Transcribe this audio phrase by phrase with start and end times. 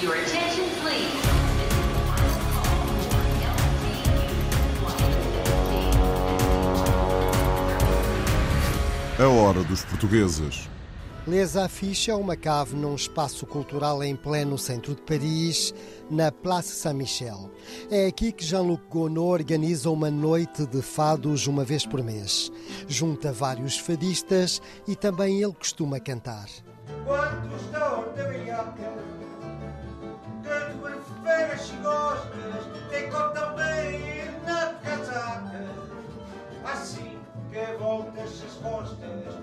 [0.00, 1.10] Your attention, please.
[9.18, 10.68] A hora dos portugueses.
[11.26, 15.74] Les Affiches é uma cave num espaço cultural em pleno centro de Paris,
[16.08, 17.50] na Place Saint-Michel.
[17.90, 22.52] É aqui que Jean-Luc Godot organiza uma noite de fados uma vez por mês.
[22.86, 26.46] Junta vários fadistas e também ele costuma cantar.
[27.04, 28.04] Quantos estão
[33.58, 35.64] bem na casaca.
[36.64, 37.18] Assim
[37.50, 39.34] que voltas as costas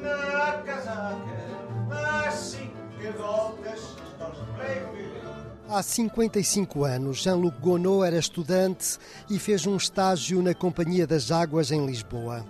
[0.00, 2.28] na casaca.
[2.28, 3.80] Assim que voltas as
[4.18, 4.44] costas
[5.66, 8.98] Há 55 anos, Jean-Luc Godot era estudante
[9.28, 12.44] e fez um estágio na Companhia das Águas em Lisboa.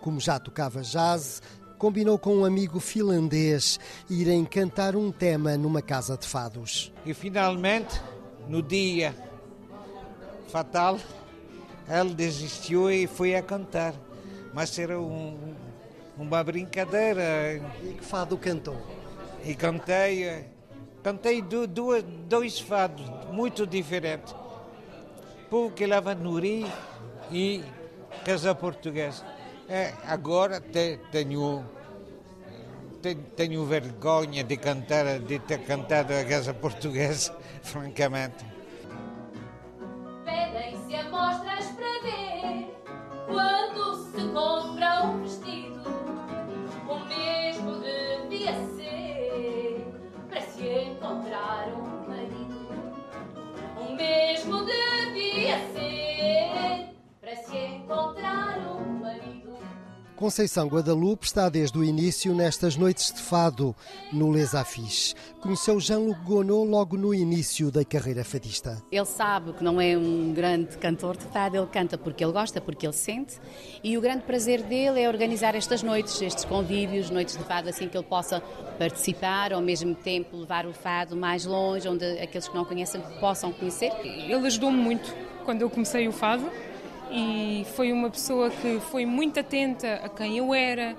[0.00, 1.40] Como já tocava jazz,
[1.78, 3.78] combinou com um amigo finlandês
[4.08, 6.92] irem cantar um tema numa casa de fados.
[7.04, 8.00] E finalmente,
[8.48, 9.14] no dia
[10.48, 10.98] fatal,
[11.88, 13.94] ele desistiu e foi a cantar.
[14.52, 15.54] Mas era um-
[16.16, 17.60] uma brincadeira.
[17.82, 18.76] E que fado cantou?
[19.44, 20.44] E cantei,
[21.02, 24.34] cantei du- duas, dois fados muito diferentes.
[25.50, 26.66] Porque lava Nuri
[27.30, 27.62] e
[28.24, 29.24] Casa Portuguesa.
[29.68, 31.64] É, agora te- tenho,
[33.02, 38.44] te- tenho vergonha de cantar, de ter cantado a Casa Portuguesa, francamente.
[40.24, 42.23] Pedem-se amostras para ver
[60.24, 63.76] Conceição Guadalupe está desde o início nestas noites de fado
[64.10, 65.14] no Les Affiches.
[65.38, 68.82] Conheceu Jean-Luc Godot logo no início da carreira fadista.
[68.90, 72.58] Ele sabe que não é um grande cantor de fado, ele canta porque ele gosta,
[72.58, 73.38] porque ele sente.
[73.82, 77.86] E o grande prazer dele é organizar estas noites, estes convívios, noites de fado, assim
[77.86, 78.40] que ele possa
[78.78, 83.52] participar, ao mesmo tempo levar o fado mais longe, onde aqueles que não conhecem possam
[83.52, 83.92] conhecer.
[84.02, 85.14] Ele ajudou-me muito
[85.44, 86.50] quando eu comecei o fado
[87.14, 90.96] e foi uma pessoa que foi muito atenta a quem eu era,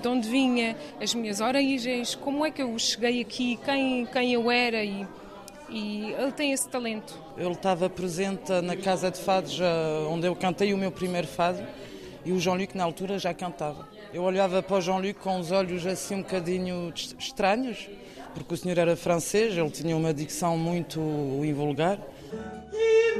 [0.00, 4.50] de onde vinha, as minhas origens, como é que eu cheguei aqui, quem, quem eu
[4.50, 5.06] era e,
[5.68, 7.14] e ele tem esse talento.
[7.36, 9.66] Ele estava presente na Casa de Fados, já-
[10.08, 11.60] onde eu cantei o meu primeiro fado,
[12.24, 13.86] e o Jean-Luc na altura já cantava.
[14.14, 17.86] Eu olhava para o Jean-Luc com os olhos assim um bocadinho est- estranhos,
[18.32, 21.00] porque o senhor era francês, ele tinha uma dicção muito
[21.44, 21.98] invulgar.
[22.72, 23.18] E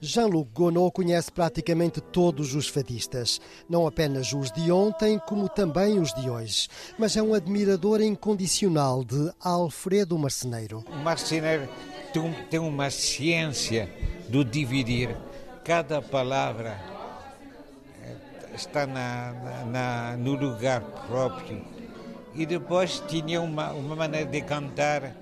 [0.00, 6.14] Jean-Luc Godot conhece praticamente todos os fadistas, não apenas os de ontem, como também os
[6.14, 10.84] de hoje, mas é um admirador incondicional de Alfredo Marceneiro.
[10.88, 11.68] O marceneiro
[12.48, 13.90] tem, um- uma ciência
[14.28, 15.16] do dividir.
[15.64, 16.78] Cada palavra
[18.02, 18.16] eh,
[18.54, 19.32] está na-
[19.66, 21.60] na- no lugar próprio.
[22.34, 25.12] E depois tinha uma, uma maneira de cantar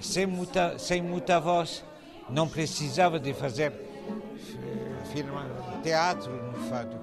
[0.00, 1.84] sem muita, sem muita voz.
[2.30, 3.70] Não precisava de fazer
[5.12, 5.46] filma-
[5.82, 6.96] teatro no fado.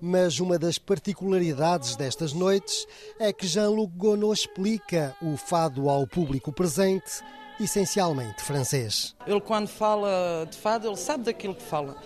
[0.00, 2.86] Mas uma das particularidades destas noites
[3.18, 7.22] é que Jean-Luc Godot explica o fado ao público presente,
[7.60, 9.16] essencialmente francês.
[9.26, 11.96] Ele, quando fala de fado, ele sabe daquilo que fala.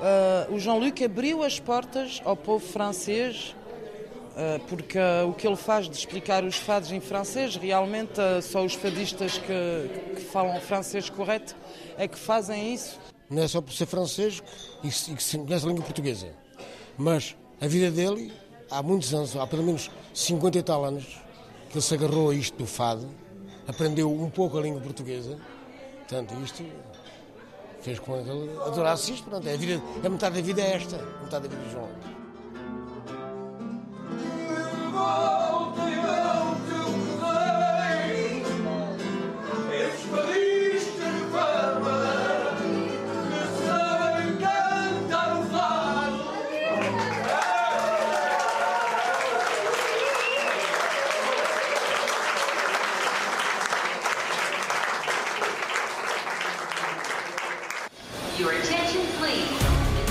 [0.00, 3.54] Ah, o Jean-Luc abriu as portas ao povo francês,
[4.36, 8.64] ah, porque ah, o que ele faz de explicar os fados em francês, realmente só
[8.64, 11.54] os fadistas que, que falam francês correto
[11.96, 12.98] é que fazem isso.
[13.28, 14.42] não é só por ser francês
[14.82, 16.28] e que, e que se conhece a língua portuguesa.
[17.00, 18.30] Mas a vida dele,
[18.70, 21.06] há muitos anos, há pelo menos 50 e tal anos,
[21.70, 23.08] que ele se agarrou a isto do fado,
[23.66, 25.38] aprendeu um pouco a língua portuguesa.
[26.00, 26.62] Portanto, isto
[27.80, 29.30] fez com que ele adorasse isto.
[29.30, 32.19] Pronto, é a, vida, a metade da vida é esta, metade da vida de João.